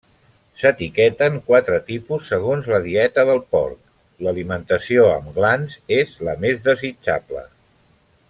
[0.59, 3.77] S'etiqueten quatre tipus, segons la dieta del porc,
[4.27, 7.45] l'alimentació amb glans és la més desitjable.